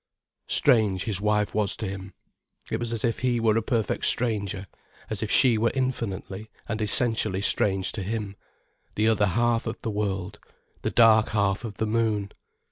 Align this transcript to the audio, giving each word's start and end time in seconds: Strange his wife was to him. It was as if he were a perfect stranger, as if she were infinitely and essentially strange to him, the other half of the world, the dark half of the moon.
Strange 0.47 1.03
his 1.03 1.21
wife 1.21 1.53
was 1.53 1.77
to 1.77 1.87
him. 1.87 2.15
It 2.71 2.79
was 2.79 2.91
as 2.91 3.05
if 3.05 3.19
he 3.19 3.39
were 3.39 3.55
a 3.55 3.61
perfect 3.61 4.07
stranger, 4.07 4.65
as 5.11 5.21
if 5.21 5.29
she 5.29 5.59
were 5.59 5.69
infinitely 5.75 6.49
and 6.67 6.81
essentially 6.81 7.41
strange 7.43 7.91
to 7.91 8.01
him, 8.01 8.35
the 8.95 9.07
other 9.07 9.27
half 9.27 9.67
of 9.67 9.79
the 9.83 9.91
world, 9.91 10.39
the 10.81 10.89
dark 10.89 11.29
half 11.29 11.63
of 11.63 11.77
the 11.77 11.85
moon. 11.85 12.31